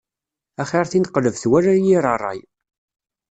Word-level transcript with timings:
Axir 0.61 0.85
tineqlebt 0.91 1.43
wala 1.51 1.73
yir 1.85 2.05
ṛṛay. 2.15 2.39